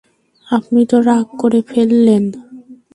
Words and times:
আপনি 0.47 0.81
তো 0.85 0.97
রাগ 1.01 1.27
করে 1.39 1.59
ফেললেন। 1.61 2.23